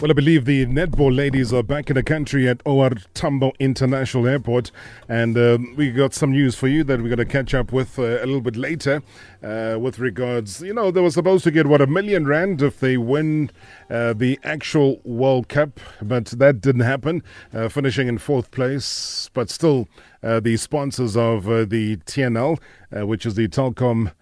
[0.00, 4.26] Well, I believe the netball ladies are back in the country at OR Tambo International
[4.26, 4.70] Airport,
[5.10, 7.98] and um, we got some news for you that we're going to catch up with
[7.98, 9.02] uh, a little bit later.
[9.42, 12.80] Uh, with regards, you know, they were supposed to get what a million rand if
[12.80, 13.50] they win
[13.90, 17.22] uh, the actual World Cup, but that didn't happen,
[17.52, 19.28] uh, finishing in fourth place.
[19.34, 19.86] But still,
[20.22, 22.58] uh, the sponsors of uh, the TNL,
[23.06, 24.12] which is the Telkom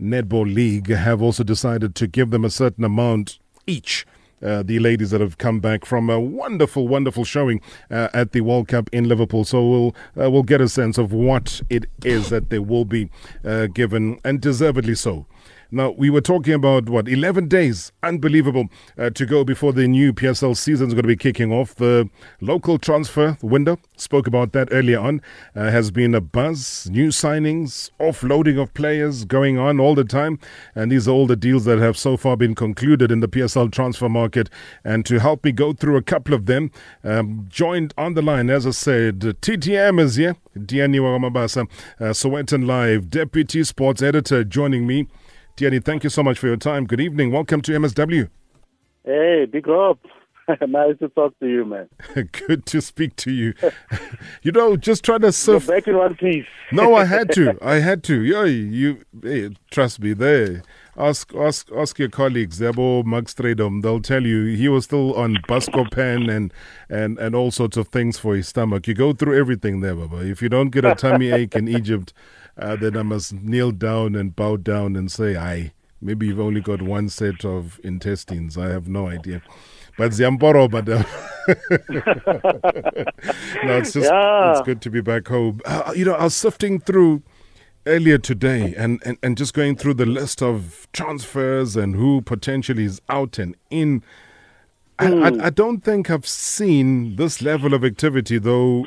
[0.00, 4.04] Netball League, have also decided to give them a certain amount each
[4.42, 8.40] uh, the ladies that have come back from a wonderful, wonderful showing uh, at the
[8.40, 9.44] World Cup in Liverpool.
[9.44, 13.10] So we'll uh, we'll get a sense of what it is that they will be
[13.44, 15.26] uh, given, and deservedly so.
[15.70, 20.14] Now, we were talking about what, 11 days, unbelievable, uh, to go before the new
[20.14, 21.74] PSL season is going to be kicking off.
[21.74, 22.08] The
[22.40, 25.20] local transfer window, spoke about that earlier on,
[25.54, 26.88] uh, has been a buzz.
[26.90, 30.38] New signings, offloading of players going on all the time.
[30.74, 33.70] And these are all the deals that have so far been concluded in the PSL
[33.70, 34.48] transfer market.
[34.84, 36.70] And to help me go through a couple of them,
[37.04, 40.36] um, joined on the line, as I said, TTM is here.
[40.56, 41.68] Tiyani wa ka Mabasa,
[42.00, 45.06] uh, Sowetan Live, Deputy Sports Editor, joining me.
[45.58, 46.86] Tiyani, thank you so much for your time.
[46.86, 47.32] Good evening.
[47.32, 48.28] Welcome to MSW.
[49.04, 49.98] Hey, Big Rob.
[50.68, 51.88] nice to talk to you, man.
[52.46, 53.54] Good to speak to you.
[54.42, 55.66] you know, just trying to surf.
[55.66, 56.46] You're back in one piece.
[56.70, 57.58] no, I had to.
[57.60, 58.22] I had to.
[58.22, 59.02] Yeah, you.
[59.20, 60.12] Hey, trust me.
[60.12, 60.62] There.
[60.98, 62.60] Ask, ask, ask your colleagues.
[62.60, 63.82] Marc Strydom.
[63.82, 66.52] They'll tell you he was still on Buscopan and
[66.88, 68.88] and and all sorts of things for his stomach.
[68.88, 70.28] You go through everything there, Baba.
[70.28, 72.12] If you don't get a tummy ache in Egypt
[72.58, 76.60] uh, then I must kneel down and bow down and say, "I." Maybe you've only
[76.60, 78.56] got one set of intestines.
[78.56, 79.42] I have no idea.
[79.96, 80.86] But Ziamporo, but
[83.64, 84.52] no, it's just yeah.
[84.52, 85.60] it's good to be back home.
[85.64, 87.24] Uh, you know, I was sifting through
[87.88, 92.84] earlier today and, and, and just going through the list of transfers and who potentially
[92.84, 94.02] is out and in.
[94.98, 95.40] Mm.
[95.40, 98.86] I, I, I don't think I've seen this level of activity, though,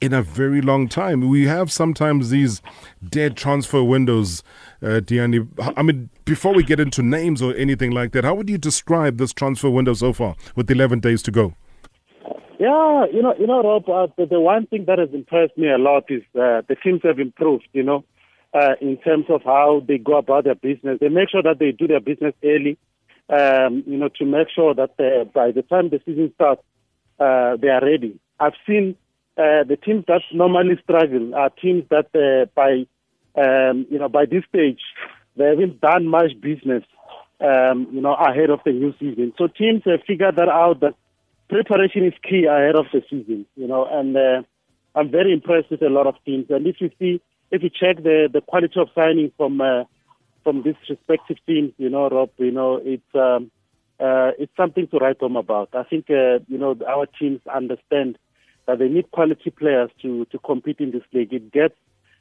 [0.00, 1.28] in a very long time.
[1.28, 2.62] We have sometimes these
[3.08, 4.42] dead transfer windows,
[4.82, 5.48] uh, Tiyani.
[5.76, 9.18] I mean, before we get into names or anything like that, how would you describe
[9.18, 11.54] this transfer window so far with 11 days to go?
[12.58, 13.88] Yeah, you know, you know, Rob.
[13.88, 17.00] Uh, the, the, one thing that has impressed me a lot is uh, the teams
[17.04, 17.66] have improved.
[17.72, 18.04] You know,
[18.52, 21.72] uh, in terms of how they go about their business, they make sure that they
[21.72, 22.78] do their business early.
[23.28, 26.62] Um, you know, to make sure that uh, by the time the season starts,
[27.20, 28.18] uh, they are ready.
[28.40, 28.96] I've seen
[29.36, 32.86] uh, the teams that normally struggle are teams that uh, by
[33.40, 34.80] um, you know by this stage
[35.36, 36.82] they haven't done much business
[37.40, 39.32] um, you know ahead of the new season.
[39.38, 40.94] So teams have figured that out that
[41.48, 43.46] preparation is key ahead of the season.
[43.54, 44.42] You know, and uh,
[44.94, 46.46] I'm very impressed with a lot of teams.
[46.50, 49.84] And if you see, if you check the the quality of signing from uh,
[50.42, 53.50] from these respective teams, you know, Rob, you know, it's um,
[53.98, 55.68] uh, it's something to write home about.
[55.74, 58.18] I think uh, you know our teams understand
[58.66, 61.32] that they need quality players to, to compete in this league.
[61.32, 61.74] It gets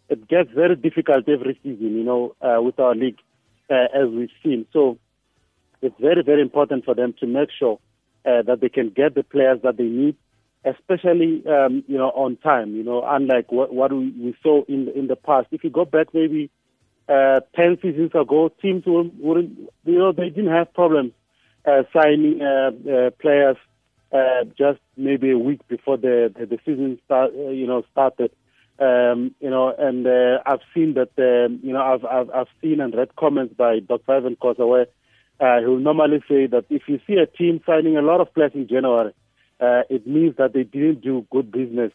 [0.10, 3.20] it gets very difficult every season, you know, uh, with our league
[3.70, 4.66] uh, as we've seen.
[4.74, 4.98] So
[5.82, 7.80] it's very very important for them to make sure
[8.26, 10.16] uh, that they can get the players that they need,
[10.66, 12.76] especially um, you know on time.
[12.76, 15.48] You know, unlike what, what we, we saw in the, in the past.
[15.52, 16.50] If you go back maybe
[17.08, 19.04] uh, ten seasons ago, teams were
[19.42, 21.14] you know they didn't have problems
[21.66, 23.58] uh, signing uh, uh, players
[24.12, 28.32] uh, just maybe a week before the the, the season start, uh, you know started.
[28.80, 32.80] Um, you know, and uh, I've seen that, um, you know, I've, I've, I've seen
[32.80, 34.10] and read comments by Dr.
[34.10, 34.88] Irvin Khoza where
[35.42, 38.34] uh, he will normally say that if you see a team signing a lot of
[38.34, 39.12] players in January,
[39.60, 41.92] uh, it means that they didn't do good business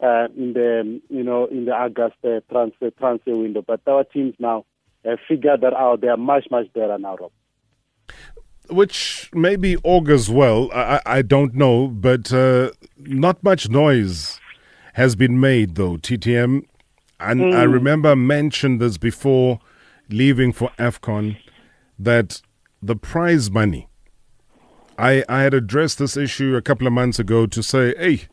[0.00, 3.62] uh, in the, you know, in the August uh, transfer transfer window.
[3.66, 4.64] But our teams now
[5.04, 6.00] have figured that out.
[6.00, 7.16] They are much much better now.
[7.16, 7.32] Rob
[8.70, 10.70] which maybe augurs well.
[10.72, 14.40] I, I don't know, but uh, not much noise
[14.94, 15.96] has been made though.
[15.96, 16.62] TTM,
[17.20, 17.56] and mm.
[17.56, 19.60] I remember mentioned this before
[20.08, 21.38] leaving for Afcon
[21.98, 22.42] that
[22.82, 23.87] the prize money.
[24.98, 28.26] I I had addressed this issue a couple of months ago to say, hey,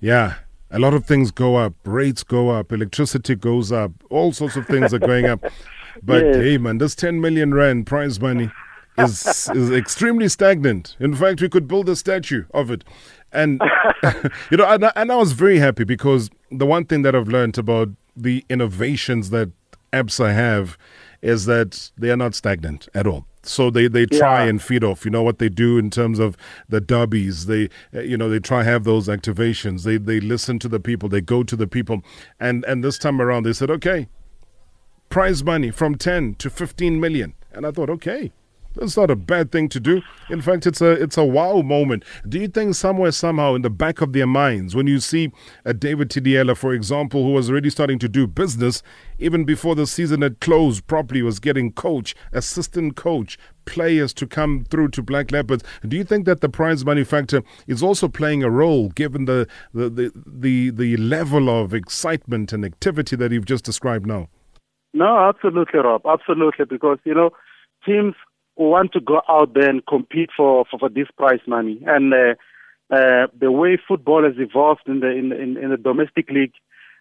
[0.00, 0.34] yeah,
[0.70, 4.66] a lot of things go up, rates go up, electricity goes up, all sorts of
[4.66, 5.44] things are going up.
[6.02, 6.36] But yes.
[6.36, 8.50] hey, man, this 10 million rand prize money
[8.98, 10.94] is is extremely stagnant.
[11.00, 12.84] In fact, we could build a statue of it.
[13.32, 13.62] And
[14.50, 17.56] you know, and, and I was very happy because the one thing that I've learned
[17.56, 19.52] about the innovations that
[19.94, 20.76] ABSA have
[21.22, 23.26] is that they are not stagnant at all.
[23.48, 24.50] So they, they try yeah.
[24.50, 25.04] and feed off.
[25.04, 26.36] You know what they do in terms of
[26.68, 27.46] the dubbies.
[27.46, 29.84] They uh, you know they try have those activations.
[29.84, 31.08] They they listen to the people.
[31.08, 32.02] They go to the people.
[32.40, 34.08] And and this time around they said okay,
[35.08, 37.34] prize money from ten to fifteen million.
[37.52, 38.32] And I thought okay,
[38.76, 40.02] That's not a bad thing to do.
[40.28, 42.04] In fact, it's a it's a wow moment.
[42.28, 45.32] Do you think somewhere somehow in the back of their minds, when you see
[45.64, 48.82] a David Thidiela, for example, who was already starting to do business
[49.18, 54.64] even before the season had closed properly, was getting coach, assistant coach, players to come
[54.70, 55.64] through to Black Leopards.
[55.88, 59.48] Do you think that the prize money factor is also playing a role, given the
[59.72, 64.28] the the the, the level of excitement and activity that you've just described now?
[64.92, 66.02] No, absolutely, Rob.
[66.06, 67.30] Absolutely, because you know
[67.84, 68.14] teams
[68.56, 71.80] want to go out there and compete for, for, for this prize money.
[71.86, 72.34] And uh,
[72.90, 76.54] uh, the way football has evolved in the in, in, in the domestic league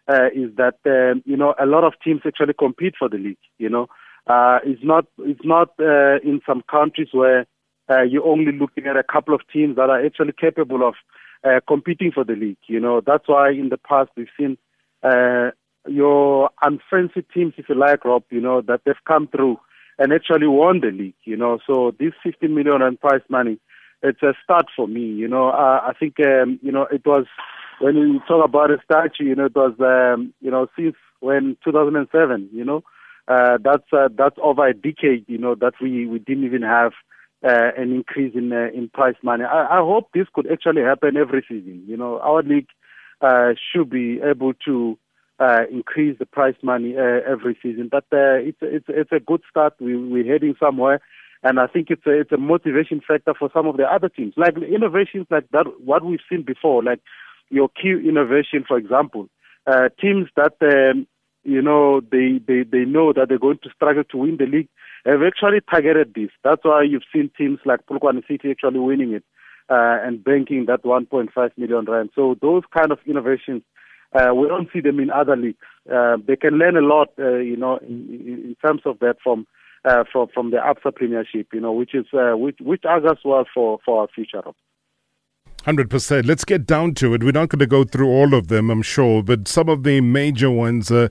[0.08, 3.38] uh, is that uh, you know a lot of teams actually compete for the league.
[3.58, 3.88] You know,
[4.28, 7.46] uh, it's not it's not uh, in some countries where
[7.90, 10.96] uh, you're only looking at a couple of teams that are actually capable of
[11.44, 12.58] uh, competing for the league.
[12.68, 14.58] You know, that's why in the past we've seen
[15.04, 15.52] uh,
[15.88, 18.24] your unfriendly teams, if you like, Rob.
[18.32, 19.58] You know that they've come through
[19.98, 21.60] and actually won the league, you know.
[21.66, 23.60] So this 15 million and prize money,
[24.02, 25.50] it's a start for me, you know.
[25.50, 27.26] Uh, I think, um, you know, it was,
[27.80, 31.58] when we talk about a statue, you know, it was, um, you know, since when
[31.64, 32.84] 2007, you know,
[33.28, 36.92] uh, that's, uh, that's over a decade, you know, that we, we didn't even have
[37.44, 39.44] uh, an increase in, uh, in prize money.
[39.44, 41.84] I, I hope this could actually happen every season.
[41.88, 42.68] You know, our league,
[43.22, 44.98] uh, should be able to,
[45.40, 47.90] uh, increase the prize money uh, every season.
[47.92, 49.74] But uh, it's it's it's a good start.
[49.80, 51.02] We we're heading somewhere,
[51.44, 54.34] and I think it's a it's a motivation factor for some of the other teams.
[54.38, 57.02] Like innovations like that, what we've seen before, like
[57.50, 59.30] your Q innovation, for example,
[59.68, 61.08] uh, teams that um,
[61.44, 64.70] you know they, they they know that they're going to struggle to win the league
[65.06, 66.30] have actually targeted this.
[66.44, 69.24] That's why you've seen teams like Polokwane City actually winning it
[69.70, 72.10] uh, and banking that 1.5 million rand.
[72.16, 73.62] So those kind of innovations
[74.16, 75.58] uh, we don't see them in other leagues.
[75.92, 79.46] Uh, they can learn a lot, uh, you know, in, in, terms of that from
[79.84, 83.46] uh, from from the ABSA Premiership, you know, which is uh, which which augurs well
[83.54, 84.42] for for our future.
[85.64, 86.26] Hundred percent.
[86.26, 87.24] Let's get down to it.
[87.24, 90.02] We're not going to go through all of them, I'm sure, but some of the
[90.02, 90.92] major ones.
[90.92, 91.08] Uh,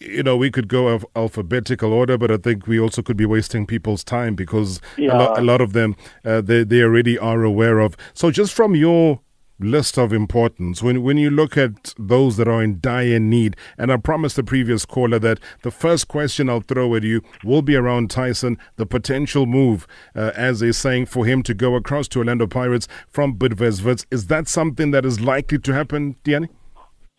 [0.00, 3.24] you know, we could go of alphabetical order, but I think we also could be
[3.24, 5.12] wasting people's time because yeah.
[5.12, 5.94] a, lo- a, lot of them
[6.24, 7.96] uh, they they already are aware of.
[8.12, 9.20] So, just from your
[9.58, 10.82] list of importance.
[10.82, 14.44] When when you look at those that are in dire need and I promised the
[14.44, 18.86] previous caller that the first question I'll throw at you will be around Tyson the
[18.86, 23.36] potential move uh, as they're saying for him to go across to Orlando Pirates from
[23.36, 26.48] Bidvest Wits is that something that is likely to happen Tiyani?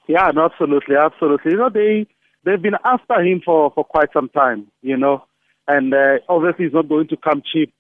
[0.08, 1.52] Yeah no, absolutely absolutely.
[1.52, 2.08] You know they
[2.44, 5.24] they've been after him for for quite some time you know
[5.68, 7.74] and uh, obviously he's not going to come cheap.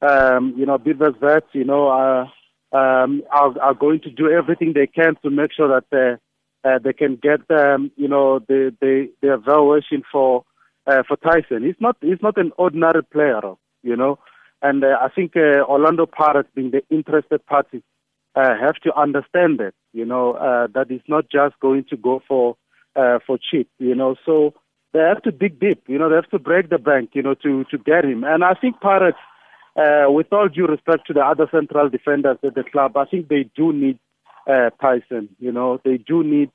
[0.00, 2.26] Um, you know Bidvest you know uh,
[2.74, 6.78] um, are, are going to do everything they can to make sure that they, uh,
[6.82, 10.44] they can get um, you know the the, the evaluation for
[10.86, 11.64] uh, for Tyson.
[11.64, 13.40] He's not he's not an ordinary player,
[13.82, 14.18] you know,
[14.60, 17.82] and uh, I think uh, Orlando Pirates, being the interested party,
[18.34, 22.22] uh, have to understand that you know uh, that it's not just going to go
[22.26, 22.56] for
[22.96, 24.16] uh, for cheap, you know.
[24.26, 24.54] So
[24.92, 26.08] they have to dig deep, you know.
[26.08, 28.24] They have to break the bank, you know, to to get him.
[28.24, 29.18] And I think Pirates
[29.76, 33.28] uh, with all due respect to the other central defenders at the club, I think
[33.28, 33.98] they do need
[34.48, 35.28] uh, Tyson.
[35.38, 36.50] You know, they do need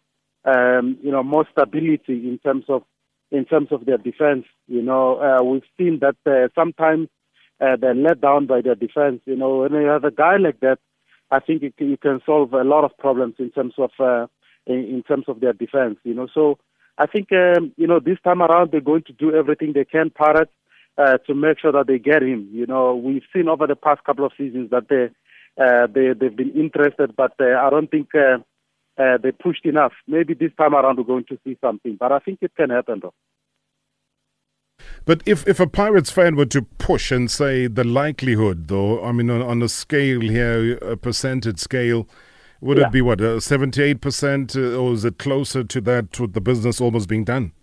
[0.45, 2.83] um, you know more stability in terms of
[3.31, 4.45] in terms of their defense.
[4.67, 7.09] You know, uh, we've seen that uh, sometimes
[7.59, 9.21] uh, they're let down by their defense.
[9.25, 10.79] You know, when you have a guy like that,
[11.31, 14.27] I think it, you can solve a lot of problems in terms of uh,
[14.65, 15.97] in, in terms of their defense.
[16.03, 16.57] You know, so
[16.97, 20.09] I think um, you know this time around they're going to do everything they can.
[20.09, 20.51] Pirates
[20.99, 22.49] uh, to make sure that they get him.
[22.51, 25.09] You know, we've seen over the past couple of seasons that they
[25.61, 28.39] uh, they they've been interested, but uh, I don't think uh,
[29.01, 29.93] uh, they pushed enough.
[30.07, 32.99] Maybe this time around we're going to see something, but I think it can happen
[33.01, 33.13] though.
[35.05, 39.11] But if, if a Pirates fan were to push and say the likelihood, though, I
[39.11, 42.07] mean, on, on a scale here, a percentage scale,
[42.61, 42.87] would yeah.
[42.87, 47.09] it be what, 78%, uh, or is it closer to that with the business almost
[47.09, 47.53] being done?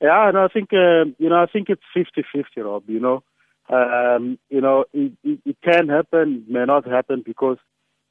[0.00, 2.84] Yeah, and I think uh, you know I think it's fifty-fifty, Rob.
[2.86, 3.22] You know,
[3.68, 7.58] um, you know it, it, it can happen, may not happen because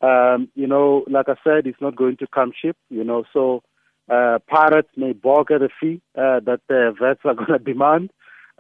[0.02, 2.76] um, you know, like I said, it's not going to come cheap.
[2.90, 3.64] You know, so
[4.10, 8.12] uh, pirates may balk at a fee uh, that the vets are going to demand,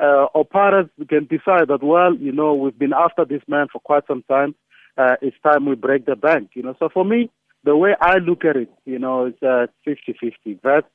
[0.01, 3.79] uh, or pirates can decide that well, you know, we've been after this man for
[3.79, 4.55] quite some time.
[4.97, 6.51] Uh, it's time we break the bank.
[6.53, 7.29] You know, so for me,
[7.63, 10.61] the way I look at it, you know, it's uh, 50-50.
[10.63, 10.87] Vets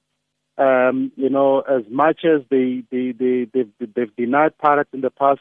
[0.59, 5.11] um, you know, as much as they, they, they, they've, they've denied pirates in the
[5.11, 5.41] past,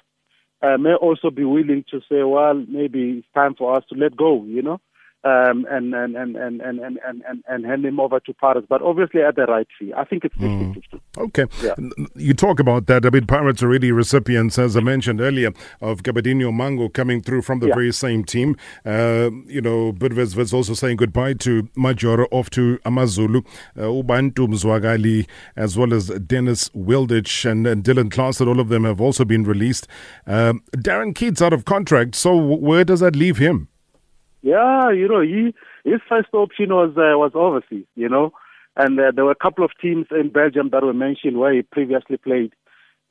[0.62, 4.16] uh, may also be willing to say, well, maybe it's time for us to let
[4.16, 4.80] go, you know.
[5.24, 8.82] Um, and, and, and, and, and, and, and, and hand him over to Pirates, but
[8.82, 9.94] obviously at the right fee.
[9.96, 10.74] I think it's 50 mm.
[10.74, 11.02] 50.
[11.18, 11.46] Okay.
[11.62, 11.76] Yeah.
[12.16, 13.06] You talk about that.
[13.06, 17.60] I mean, Pirates already recipients, as I mentioned earlier, of Gabadinho Mhango coming through from
[17.60, 17.76] the yeah.
[17.76, 18.56] very same team.
[18.84, 23.42] Uh, you know, Bidvest was also saying goodbye to Majoro, off to Amazulu,
[23.78, 28.48] uh, Ubantu Mzwagali, as well as Dennis Wildich and, and Dylan Clausen.
[28.48, 29.88] All of them have also been released.
[30.26, 32.16] Um, Darren Keet's out of contract.
[32.16, 33.68] So where does that leave him?
[34.42, 38.34] Yeah, you know, he his first option was uh, was overseas, you know,
[38.76, 41.62] and uh, there were a couple of teams in Belgium that were mentioned where he
[41.62, 42.54] previously played,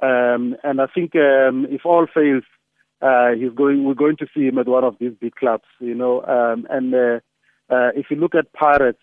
[0.03, 2.43] um, and I think um, if all fails,
[3.01, 3.85] uh, he's going.
[3.85, 6.23] We're going to see him at one of these big clubs, you know.
[6.25, 7.21] Um, and uh,
[7.73, 9.03] uh, if you look at Pirates,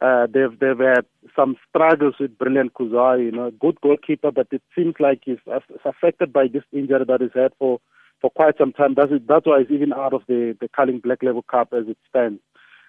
[0.00, 1.04] uh, they've they've had
[1.34, 5.38] some struggles with Brilliant Khuzwayo, you know, good goalkeeper, but it seems like he's
[5.84, 7.80] affected by this injury that he's had for
[8.20, 8.94] for quite some time.
[8.94, 11.98] That's, that's why he's even out of the, the Carling Black Label Cup as it
[12.08, 12.40] stands.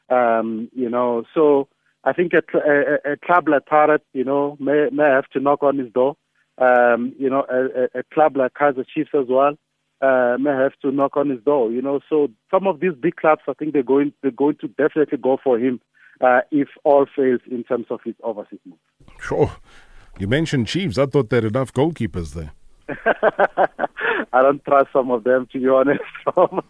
[0.10, 1.68] Um, you know, so
[2.04, 5.64] I think a, a, a club like Tarot, you know, may, may have to knock
[5.64, 6.16] on his door.
[6.58, 9.56] Um, you know, a, a, club like Kaizer Chiefs as well
[10.02, 11.72] uh, may have to knock on his door.
[11.72, 14.68] You know, so some of these big clubs, I think they're going they're going to
[14.70, 15.80] definitely go for him
[16.22, 18.80] uh, if all fails in terms of his overseas move.
[19.22, 19.52] Sure.
[20.18, 20.98] You mentioned Chiefs.
[20.98, 22.54] I thought there were enough goalkeepers there.
[24.34, 26.04] I don't trust some of them to be honest.
[26.34, 26.62] From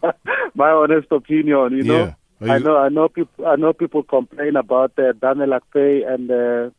[0.54, 2.04] my honest opinion, you know.
[2.06, 2.14] Yeah.
[2.40, 6.70] I know, I know people, I know people complain about uh, Daniel Akpeyi, and uh,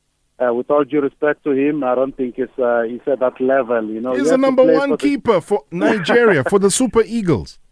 [0.41, 3.41] uh, with all due respect to him, I don't think he's uh, he's at that
[3.41, 3.89] level.
[3.89, 5.41] You know, he's the number one for keeper the...
[5.41, 7.59] for Nigeria for the Super Eagles.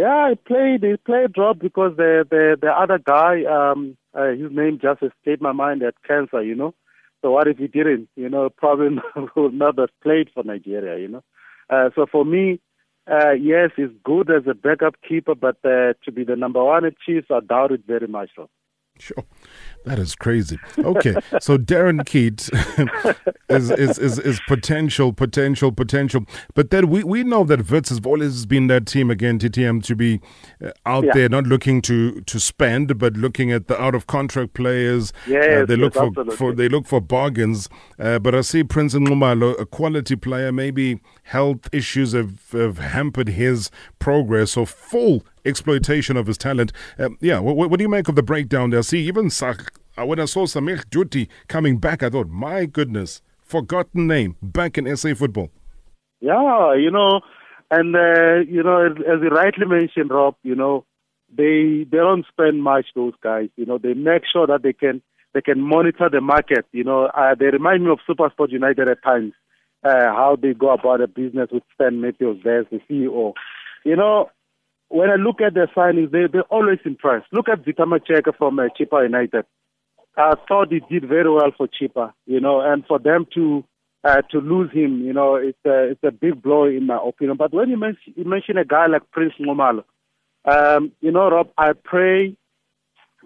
[0.00, 0.84] Yeah, he played.
[0.84, 5.42] He played drop because the the the other guy, um, uh, his name just escaped
[5.42, 5.82] my mind.
[5.82, 6.72] Had cancer, you know.
[7.22, 8.08] So what if he didn't?
[8.16, 8.98] You know, probably
[9.36, 11.00] would not have played for Nigeria.
[11.00, 11.24] You know.
[11.70, 12.60] Uh, so for me,
[13.10, 16.84] uh, yes, he's good as a backup keeper, but uh, to be the number one
[16.84, 18.30] at Chiefs, I doubt it very much.
[18.36, 18.48] So.
[18.98, 19.24] Sure.
[19.84, 20.58] That is crazy.
[20.78, 22.50] Okay, so Darren Keet
[23.48, 26.26] is, is, is, is, potential, potential, potential.
[26.54, 29.96] But then we, we know that Wits has always been that team again, TTM, to
[29.96, 30.20] be
[30.62, 31.12] uh, out yeah.
[31.14, 35.12] there, not looking to, to spend, but looking at the out of contract players.
[35.26, 37.68] Yeah, uh, they look for, for they look for bargains.
[37.98, 43.28] Uh, but I see Prince Nxumalo, a quality player, maybe health issues have, have hampered
[43.28, 44.52] his progress.
[44.52, 46.72] So full exploitation of his talent.
[46.98, 48.82] Um, yeah, what, what, do you make of the breakdown there?
[48.82, 54.06] See, even uh, when I saw Sameehg Doutie coming back, I thought, my goodness, forgotten
[54.06, 55.50] name back in SA football.
[56.20, 57.20] Yeah, you know,
[57.70, 60.84] and uh, you know, as, as you rightly mentioned, Rob, you know,
[61.34, 62.86] they they don't spend much.
[62.94, 65.02] Those guys, you know, they make sure that they can
[65.34, 66.66] they can monitor the market.
[66.72, 69.32] You know, uh, they remind me of SuperSport United at times,
[69.84, 73.34] uh, how they go about the business with Stan Matthews, there's the CEO.
[73.84, 74.30] You know,
[74.88, 77.26] when I look at their signings, they, they're always impressed.
[77.32, 79.44] Look at Victor Macheka from uh, Chippa United.
[80.16, 83.64] I thought he did very well for Chippa, you know, and for them to
[84.04, 87.36] uh, to lose him, you know, it's a, it's a big blow in my opinion.
[87.36, 89.84] But when you mention, you mention a guy like Prince Nxumalo,
[90.44, 92.36] um, you know, Rob, I pray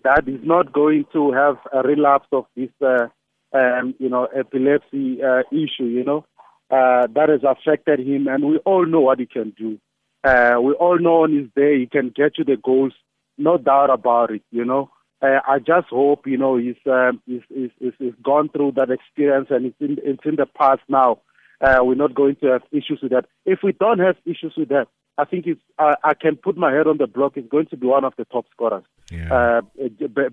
[0.02, 3.08] that he's not going to have a relapse of this, uh,
[3.52, 6.24] um, you know, epilepsy uh, issue, you know,
[6.70, 9.78] uh, that has affected him, and we all know what he can do.
[10.24, 12.92] Uh, we all know on his day he can get you the goals,
[13.38, 14.42] no doubt about it.
[14.50, 18.48] You know, uh, I just hope you know he's, um, he's, he's, he's, he's gone
[18.48, 21.20] through that experience and it's in it's in the past now.
[21.60, 23.26] Uh, we're not going to have issues with that.
[23.46, 26.72] If we don't have issues with that, I think it's, uh, I can put my
[26.72, 27.32] head on the block.
[27.36, 29.32] He's going to be one of the top scorers yeah.
[29.32, 29.60] uh,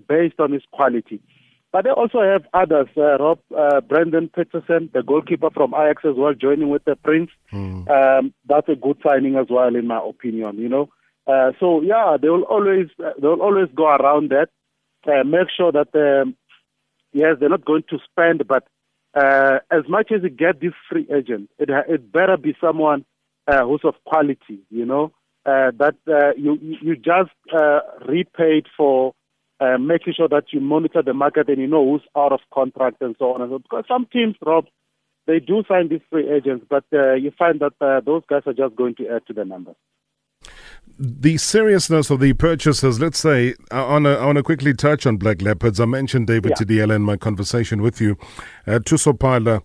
[0.08, 1.20] based on his quality.
[1.72, 6.16] But they also have others, uh, Rob, uh, Brandon Petersen, the goalkeeper from Ajax as
[6.16, 7.30] well, joining with the Prince.
[7.52, 7.88] Mm.
[7.88, 10.58] Um, that's a good signing as well, in my opinion.
[10.58, 10.88] You know,
[11.26, 14.48] uh, so yeah, they will always uh, they will always go around that,
[15.06, 16.34] uh, make sure that um,
[17.12, 18.66] yes, they're not going to spend, but
[19.14, 23.04] uh, as much as you get this free agent, it it better be someone
[23.46, 24.60] uh, who's of quality.
[24.70, 25.12] You know,
[25.46, 29.14] uh, that uh, you you just uh, repaid for
[29.60, 32.96] uh, making sure that you monitor the market and you know who's out of contract
[33.00, 33.62] and so on and so on.
[33.62, 34.66] Because some teams, Rob,
[35.26, 38.54] they do sign these free agents, but uh, you find that uh, those guys are
[38.54, 39.76] just going to add to the numbers.
[40.98, 45.78] The seriousness of the purchases, let's say, I want to quickly touch on Black Leopards.
[45.78, 46.64] I mentioned David yeah.
[46.64, 48.16] Thidiela in my conversation with you.
[48.66, 49.62] Uh, Tusopala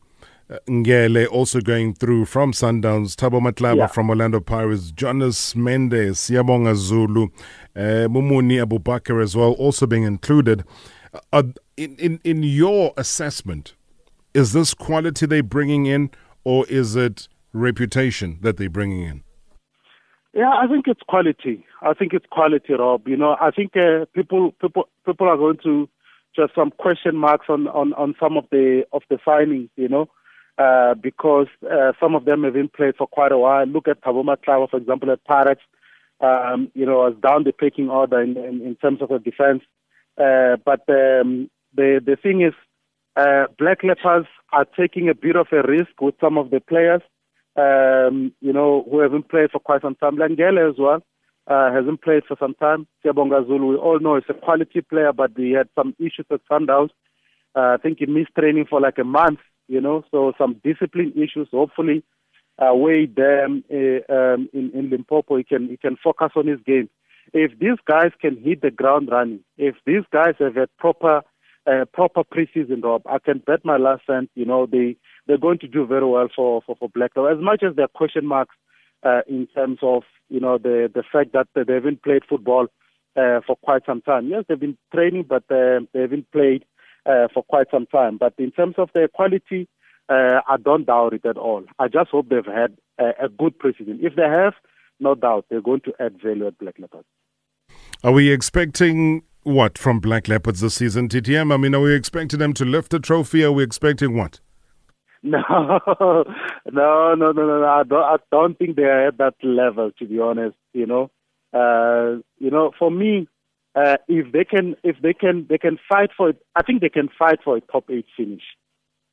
[0.49, 3.87] uh, Ngele also going through from Sundowns, Thabo Matlaba yeah.
[3.87, 7.29] from Orlando Pirates, Jonas Mendes, Yabonga Zulu,
[7.75, 10.63] uh, Mumuni Abubakar as well, also being included.
[11.31, 11.43] Uh,
[11.77, 13.73] in, in, in your assessment,
[14.33, 16.11] is this quality they're bringing in
[16.43, 19.23] or is it reputation that they're bringing in?
[20.33, 21.65] Yeah, I think it's quality.
[21.81, 23.07] I think it's quality, Rob.
[23.07, 25.87] You know, I think uh, people people people are going to
[26.35, 29.69] just some question marks on on on some of the of the signings.
[29.77, 30.09] You know,
[30.57, 33.65] uh, because uh, some of them have been played for quite a while.
[33.65, 35.61] Look at Thabo Matlaba, for example, at Pirates.
[36.21, 39.63] Um, you know, was down the pecking order in, in, in terms of the defense.
[40.17, 42.53] Uh, but um, the the thing is,
[43.17, 47.01] uh, Black Leopards are taking a bit of a risk with some of the players,
[47.57, 50.15] um, you know, who haven't played for quite some time.
[50.15, 51.03] Langele as well
[51.47, 52.87] uh, hasn't played for some time.
[53.03, 56.41] Siyabonga Zulu, we all know he's a quality player, but he had some issues at
[56.49, 56.89] Sundowns.
[57.55, 61.13] Uh, I think he missed training for like a month, you know, so some discipline
[61.15, 61.47] issues.
[61.51, 62.03] Hopefully,
[62.59, 66.59] uh, Wade um, uh, um, in, in Limpopo, he can he can focus on his
[66.65, 66.89] game.
[67.33, 71.21] If these guys can hit the ground running, if these guys have a proper
[71.67, 74.95] uh, proper preseason, Rob, I can bet my last cent, you know, they
[75.27, 77.25] they're going to do very well for for, for Blacklow.
[77.25, 78.55] As much as there are question marks
[79.03, 82.67] uh, in terms of you know the the fact that they haven't played football
[83.15, 84.27] uh, for quite some time.
[84.27, 86.65] Yes, they've been training, but uh, they haven't played
[87.05, 88.17] uh, for quite some time.
[88.17, 89.67] But in terms of their quality,
[90.09, 91.63] uh, I don't doubt it at all.
[91.79, 93.99] I just hope they've had a, a good preseason.
[94.01, 94.53] If they have,
[94.99, 97.07] no doubt they're going to add value at Black Leopards.
[98.03, 101.53] Are we expecting what from Black Leopards this season, TTM?
[101.53, 103.43] I mean, are we expecting them to lift the trophy?
[103.43, 104.39] Are we expecting what?
[105.27, 105.41] No,
[106.71, 107.65] no, no, no, no.
[107.65, 110.55] I don't, I don't think they are at that level, to be honest.
[110.71, 111.09] You know,
[111.51, 113.27] uh, you know, for me,
[113.75, 116.37] uh, if they can, if they can, they can fight for it.
[116.55, 118.43] I think they can fight for a top eight finish.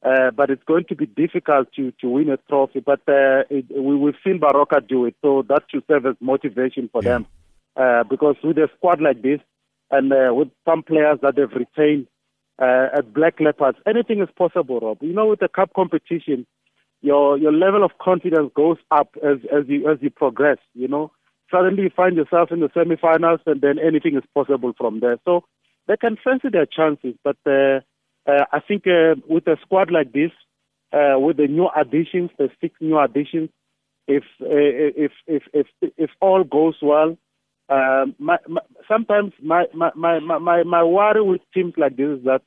[0.05, 2.81] Uh, but it's going to be difficult to, to win a trophy.
[2.81, 6.89] But uh, it, we will see Baroka do it, so that should serve as motivation
[6.91, 7.11] for yeah.
[7.11, 7.27] them.
[7.77, 9.39] Uh, because with a squad like this,
[9.91, 12.09] and uh, with some players that they've retained
[12.61, 14.99] uh, at Black Leopards, anything is possible, Rob.
[15.03, 16.47] You know, with the cup competition,
[17.01, 20.59] your your level of confidence goes up as as you as you progress.
[20.75, 21.13] You know,
[21.51, 25.19] suddenly you find yourself in the semi-finals, and then anything is possible from there.
[25.25, 25.45] So
[25.87, 27.37] they can fancy their chances, but.
[27.47, 27.81] Uh,
[28.27, 30.31] uh, I think uh, with a squad like this,
[30.93, 33.51] uh, with the new additions, the six new additions,
[34.07, 37.17] if uh, if if if if all goes well,
[37.69, 42.25] um, my, my, sometimes my, my my my my worry with teams like this is
[42.25, 42.43] that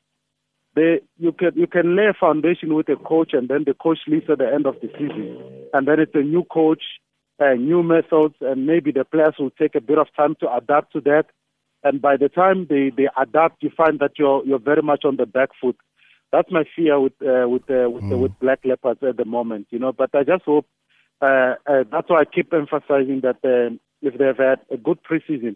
[0.76, 4.00] they you can you can lay a foundation with a coach and then the coach
[4.08, 6.84] leaves at the end of the season, and then it's a new coach,
[7.40, 10.94] uh, new methods, and maybe the players will take a bit of time to adapt
[10.94, 11.26] to that
[11.86, 15.16] and by the time they, they adapt, you find that you're you're very much on
[15.16, 15.78] the back foot.
[16.34, 18.20] That's my fear with uh, with uh, with, mm.
[18.20, 19.94] with black leopards at the moment, you know.
[19.94, 20.66] But I just hope
[21.22, 25.56] uh, uh, that's why I keep emphasizing that uh, if they've had a good preseason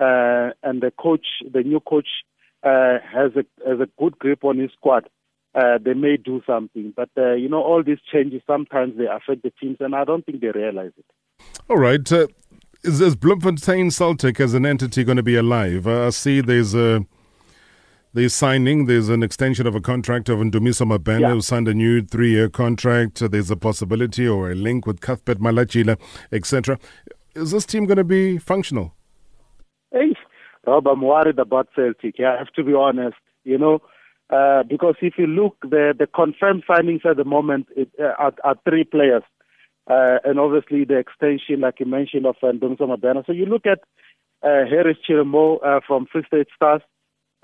[0.00, 2.08] uh, and the coach, the new coach,
[2.62, 5.08] uh, has a has a good grip on his squad,
[5.54, 6.92] uh, they may do something.
[6.96, 10.24] But uh, you know, all these changes sometimes they affect the teams, and I don't
[10.24, 11.04] think they realize it.
[11.68, 12.10] All right.
[12.10, 12.28] Uh,
[12.84, 15.86] is, is Bloemfontein Celtic as an entity going to be alive?
[15.86, 17.04] Uh, I see there's a
[18.12, 18.86] there's signing.
[18.86, 21.30] There's an extension of a contract of Ndumiso Mabena yeah.
[21.30, 23.18] who signed a new three-year contract.
[23.18, 25.98] There's a possibility or a link with Cuthbert Malajila,
[26.30, 26.78] etc.
[27.34, 28.94] Is this team going to be functional?
[29.90, 30.14] Hey,
[30.66, 32.18] Rob, I'm worried about Celtic.
[32.18, 33.16] Yeah, I have to be honest.
[33.42, 33.80] You know,
[34.30, 38.34] uh, because if you look, the the confirmed signings at the moment it, uh, are,
[38.44, 39.22] are three players.
[39.86, 43.24] Uh, and obviously the extension, like you mentioned, of uh, Ndumiso Mabena.
[43.26, 43.80] So you look at
[44.42, 46.82] uh, Harris Chirimo uh, from Free State Stars.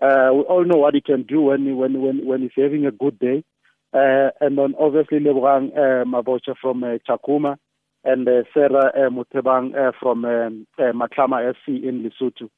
[0.01, 2.91] Uh, we all know what he can do when when when when he's having a
[2.91, 3.45] good day.
[3.93, 7.57] Uh, and then obviously Lebogang uh, Mabotja from uh, Chakuma
[8.05, 12.49] and uh, Sarah uh, Mutebang uh, from um, uh, Matlama FC in Lesotho.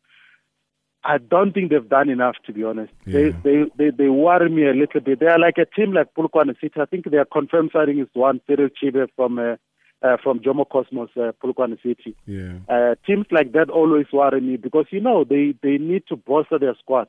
[1.04, 2.92] I don't think they've done enough, to be honest.
[3.06, 3.12] Yeah.
[3.12, 5.18] They, they they they worry me a little bit.
[5.18, 6.80] They are like a team like Polokwane City.
[6.80, 9.56] I think their confirmed signing is one Cyril Chibwe from uh,
[10.02, 12.16] uh, from Jomo Cosmos, uh, Polokwane City.
[12.26, 12.58] Yeah.
[12.68, 16.58] Uh, teams like that always worry me because you know they they need to bolster
[16.58, 17.08] their squad.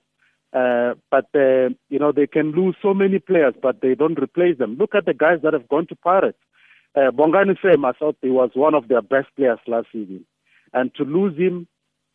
[0.53, 4.57] Uh, but uh, you know they can lose so many players, but they don't replace
[4.57, 4.77] them.
[4.77, 6.37] Look at the guys that have gone to Pirates.
[6.95, 10.25] Uh, Bongani Sema, I thought he was one of their best players last season,
[10.73, 11.67] and to lose him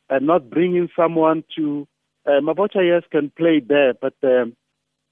[0.08, 1.88] and not bring in someone to
[2.26, 4.54] uh, Mabotja, yes, can play there, but um,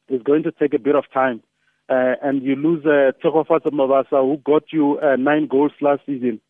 [0.09, 1.43] it's going to take a bit of time
[1.89, 6.41] uh, and you lose uh, Mabasa, who got you uh, nine goals last season,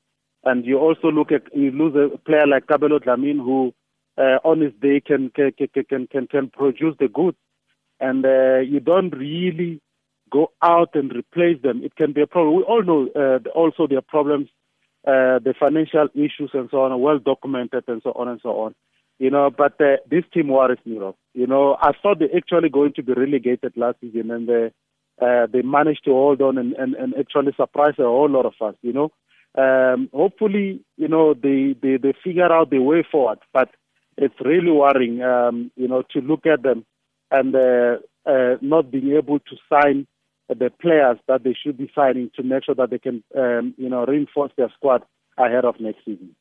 [0.45, 3.75] and you also look at you lose a player like Kabelo Dlamini, who
[4.17, 5.53] uh, on his day can can
[5.85, 7.37] can can can produce the goods,
[8.01, 9.81] and uh, you don't really
[10.31, 11.83] go out and replace them.
[11.85, 12.57] It can be a problem.
[12.57, 14.49] We all know uh, also their problems,
[15.07, 18.51] uh, the financial issues and so on, are well documented and so on and so
[18.61, 18.75] on.
[19.19, 20.99] You know, but uh, this team worries me.
[21.35, 24.69] You know, I thought they actually going to be relegated last season, and uh,
[25.21, 28.55] uh, they managed to hold on and, and, and actually surprise a whole lot of
[28.61, 29.11] us, you know.
[29.57, 33.39] Um, hopefully, you know, they, they, they figure out the way forward.
[33.53, 33.71] But
[34.17, 36.85] it's really worrying, um, you know, to look at them
[37.31, 40.07] and uh, uh, not being able to sign
[40.49, 43.89] the players that they should be signing to make sure that they can, um, you
[43.89, 45.03] know, reinforce their squad
[45.39, 46.35] ahead of next season.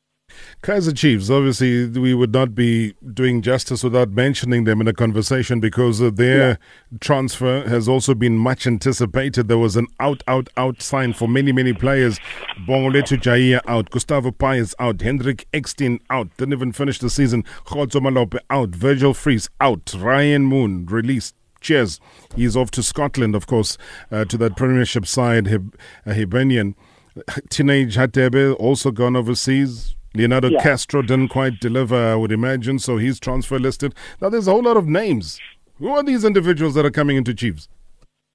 [0.62, 5.60] Kaizer Chiefs, obviously, we would not be doing justice without mentioning them in a conversation
[5.60, 6.56] because uh, their yeah.
[6.98, 9.46] transfer has also been much anticipated.
[9.46, 12.18] There was an out, out, out sign for many, many players.
[12.66, 17.44] Bongolethu Jayiya out, Gustavo Paez out, Hendrik Ekstein out, didn't even finish the season.
[17.64, 21.36] Khotso Malope out, Virgil Vries out, Ryan Moon released.
[21.60, 22.00] Cheers.
[22.34, 23.78] He's off to Scotland, of course,
[24.10, 26.74] uh, to that Premiership side, Hib- uh, Hibernian.
[27.50, 29.96] Teenage Hadebe also gone overseas.
[30.16, 30.62] Leonardo yeah.
[30.62, 33.94] Castro didn't quite deliver, I would imagine, so he's transfer listed.
[34.20, 35.40] Now, there's a whole lot of names.
[35.78, 37.68] Who are these individuals that are coming into Chiefs?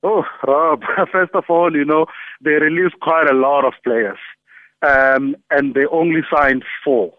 [0.04, 2.06] Oh, Rob, first of all, you know,
[2.44, 4.17] they released quite a lot of players,
[4.82, 7.13] um, and they only signed four.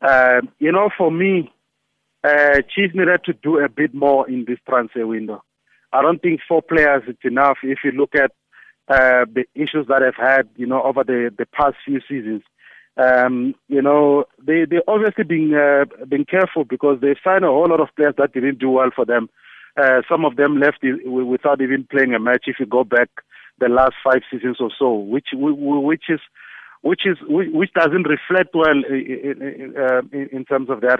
[0.00, 1.52] Um, you know, for me,
[2.24, 5.42] uh, Chiefs needed to do a bit more in this transfer window.
[5.92, 8.32] I don't think four players is enough if you look at
[8.88, 12.42] uh, the issues that I've had, you know, over the, the past few seasons.
[12.98, 17.68] Um, you know, they they obviously been uh, been careful because they signed a whole
[17.68, 19.28] lot of players that didn't do well for them.
[19.80, 22.44] Uh, some of them left without even playing a match.
[22.46, 23.08] If you go back
[23.60, 26.18] the last five seasons or so, which which is
[26.82, 30.96] which is which doesn't reflect well in, uh, in, terms of their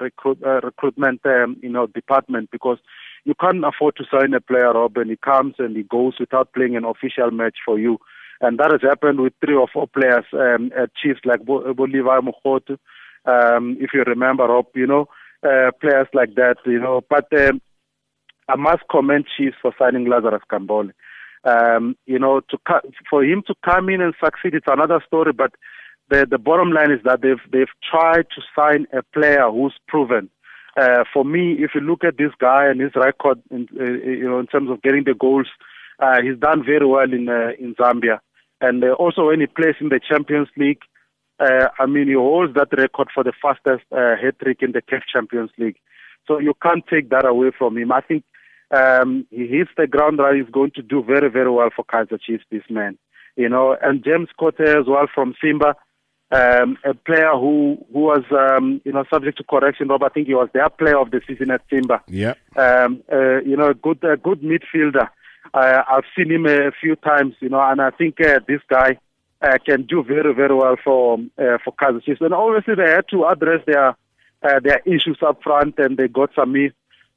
[0.00, 2.78] recruit, uh, recruitment um, you know department because
[3.24, 6.52] you can't afford to sign a player Rob and he comes and he goes without
[6.52, 7.98] playing an official match for you
[8.40, 12.78] and that has happened with three or four players um, at Chiefs like Bolivar Mokhotu.
[13.24, 15.08] Um, if you remember, Rob, you know,
[15.42, 17.02] uh, players like that, you know.
[17.08, 17.60] But um,
[18.48, 20.92] I must commend Chiefs for signing Lazarus Kambole.
[21.44, 22.58] Um, you know, to
[23.08, 25.32] for him to come in and succeed, it's another story.
[25.32, 25.52] But
[26.10, 30.30] the the bottom line is that they've they've tried to sign a player who's proven.
[30.76, 34.28] Uh, for me, if you look at this guy and his record, in, uh, you
[34.28, 35.48] know, in terms of getting the goals,
[35.98, 38.20] uh, he's done very well in uh, in Zambia.
[38.60, 40.80] And uh, also when he plays in the Champions League,
[41.38, 44.80] uh, I mean, he holds that record for the fastest uh, hat trick in the
[44.80, 45.76] CAF Champions League.
[46.26, 47.92] So you can't take that away from him.
[47.92, 48.24] I think
[48.74, 50.44] um, he hits the ground running.
[50.44, 52.98] He's going to do very, very well for Kaizer Chiefs, this man.
[53.36, 55.76] You know, and James Kotei as well from Simba,
[56.30, 59.88] um, a player who who was um, you know subject to correction.
[59.88, 62.02] Rob, I think he was their player of the season at Simba.
[62.08, 62.34] Yeah.
[62.56, 65.08] Um, uh, you know, a good a good midfielder.
[65.54, 68.98] Uh, I've seen him a few times, you know, and I think uh, this guy
[69.42, 72.20] uh, can do very, very well for uh, for Chiefs.
[72.20, 76.34] And obviously, they had to address their uh, their issues up front, and they got
[76.34, 76.72] Samir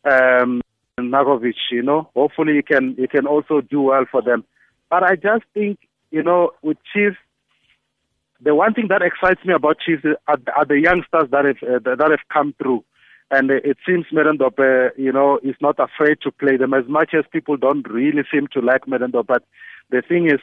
[0.06, 0.62] um,
[1.00, 1.56] Nurković.
[1.72, 4.44] You know, hopefully, he can he can also do well for them.
[4.90, 5.80] But I just think,
[6.12, 7.18] you know, with Chiefs,
[8.42, 11.96] the one thing that excites me about Chiefs are, are the youngsters that have uh,
[11.96, 12.84] that have come through.
[13.32, 17.26] And it seems Middendorp, you know, is not afraid to play them as much as
[17.32, 19.28] people don't really seem to like Middendorp.
[19.28, 19.44] But
[19.92, 20.40] the thing is,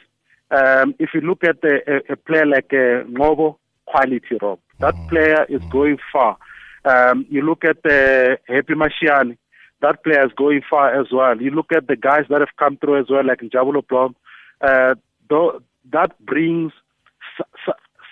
[0.51, 5.09] um, if you look at a, a player like uh, Ngcobo, quality, Rob, that mm.
[5.09, 5.69] player is mm.
[5.69, 6.37] going far.
[6.85, 9.37] Um, you look at uh, Happy Mashiane,
[9.81, 11.41] that player is going far as well.
[11.41, 14.15] You look at the guys that have come through as well, like Njabulo Blom,
[14.61, 14.95] uh,
[15.29, 16.71] though, that brings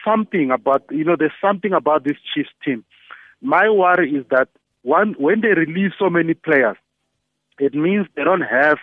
[0.03, 2.83] something about, you know, there's something about this Chiefs team.
[3.41, 4.49] My worry is that
[4.85, 6.77] one, when they release so many players,
[7.57, 8.77] it means they don't have,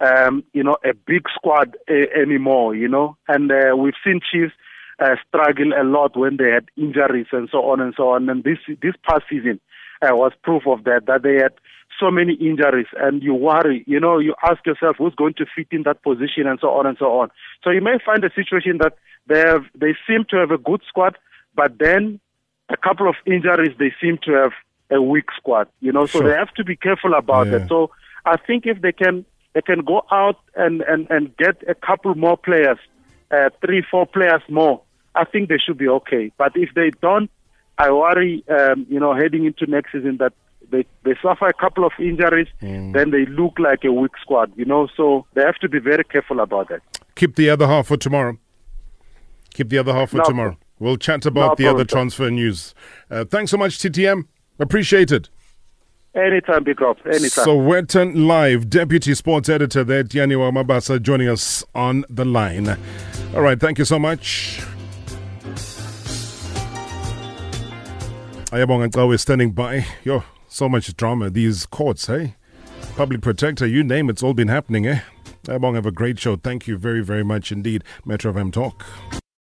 [0.00, 3.16] um, you know, a big squad anymore, you know.
[3.26, 4.52] And uh, we've seen Chiefs
[4.98, 8.28] uh, struggle a lot when they had injuries and so on and so on.
[8.28, 9.60] And this this past season
[10.02, 11.52] uh, was proof of that, that they had
[11.98, 15.68] so many injuries and you worry, you know, you ask yourself who's going to fit
[15.70, 17.30] in that position and so on and so on.
[17.64, 18.94] So you may find a situation that
[19.26, 21.18] they have, they seem to have a good squad,
[21.54, 22.20] but then
[22.68, 24.52] a couple of injuries, they seem to have
[24.90, 26.28] a weak squad, you know, so sure.
[26.28, 27.58] they have to be careful about yeah.
[27.58, 27.68] that.
[27.68, 27.90] So
[28.24, 32.14] I think if they can they can go out and, and, and get a couple
[32.14, 32.78] more players,
[33.30, 34.82] uh, three, four players more,
[35.14, 36.32] I think they should be okay.
[36.38, 37.30] But if they don't,
[37.78, 40.34] I worry, um, you know, heading into next season that
[40.70, 42.92] they, they suffer a couple of injuries, mm.
[42.92, 46.04] then they look like a weak squad, you know, so they have to be very
[46.04, 46.80] careful about that.
[47.16, 48.38] Keep the other half for tomorrow.
[49.52, 50.58] Keep the other half for no, tomorrow.
[50.78, 52.74] We'll chat about no the other transfer news.
[53.10, 54.26] Uh, thanks so much, TTM.
[54.60, 55.28] Appreciate it.
[56.14, 56.98] Anytime, Big Rob.
[57.06, 57.46] Anytime.
[57.46, 62.68] Sowetan Live, Deputy Sports Editor there, Tiyani wa Mabasa, joining us on the line.
[63.34, 64.60] All right, thank you so much.
[68.50, 69.86] Ayabonga we're standing by.
[70.02, 71.30] Yo, so much drama.
[71.30, 72.34] These courts, hey?
[72.96, 75.00] Public protector, you name it, it's all been happening, eh?
[75.44, 76.34] Ayabonga, have a great show.
[76.34, 77.84] Thank you very, very much indeed.
[78.04, 78.84] Metro FM Talk.